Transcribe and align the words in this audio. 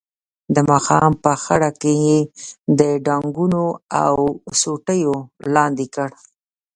د 0.55 0.57
ماښام 0.69 1.11
په 1.23 1.31
خړه 1.43 1.69
کې 1.81 1.93
یې 2.05 2.19
د 2.79 2.81
ډانګونو 3.05 3.63
او 4.03 4.15
سوټیو 4.59 5.15
لاندې 5.55 5.85
کړ. 5.95 6.09